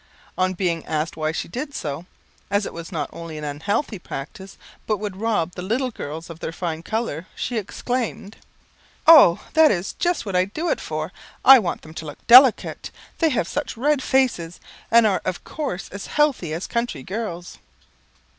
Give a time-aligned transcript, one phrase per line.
[0.35, 2.07] On being asked why she did so,
[2.49, 6.39] as it was not only an unhealthy practice, but would rob the little girls of
[6.39, 8.37] their fine colour, she exclaimed,
[9.05, 11.13] "Oh, that is just what I do it for.
[11.45, 12.89] I want them to look delicate.
[13.19, 14.59] They have such red faces,
[14.89, 17.59] and are as coarse and healthy as country girls."